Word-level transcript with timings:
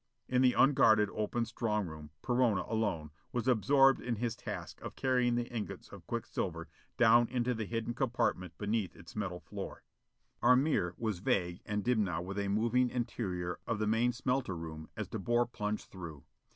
In 0.27 0.41
the 0.41 0.53
unguarded, 0.53 1.11
open 1.13 1.45
strong 1.45 1.85
room, 1.85 2.09
Perona, 2.23 2.63
alone, 2.67 3.11
was 3.31 3.47
absorbed 3.47 4.01
in 4.01 4.15
his 4.15 4.35
task 4.35 4.81
of 4.81 4.95
carrying 4.95 5.35
the 5.35 5.47
ingots 5.55 5.89
of 5.89 6.07
quicksilver 6.07 6.67
down 6.97 7.27
into 7.27 7.53
the 7.53 7.65
hidden 7.65 7.93
compartment 7.93 8.57
beneath 8.57 8.95
its 8.95 9.15
metal 9.15 9.41
floor. 9.41 9.83
Our 10.41 10.55
mirror 10.55 10.95
was 10.97 11.19
vague 11.19 11.61
and 11.67 11.83
dim 11.83 12.03
now 12.03 12.23
with 12.23 12.39
a 12.39 12.47
moving 12.47 12.89
interior 12.89 13.59
of 13.67 13.77
the 13.77 13.85
main 13.85 14.11
smelter 14.11 14.55
room 14.57 14.89
as 14.97 15.07
De 15.07 15.19
Boer 15.19 15.45
plunged 15.45 15.85
through. 15.91 16.23